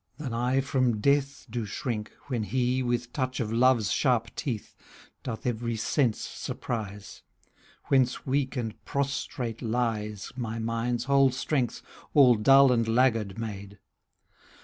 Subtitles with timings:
[0.17, 4.73] Than I from death do shrink, when he, with touch Of Love's sharp teeth,
[5.21, 7.21] doth every sense surprise:
[7.85, 11.83] Whence weak and prostrate lies 87 CANZONIERE My mind's whole strength,
[12.15, 13.77] all dull and laggard made.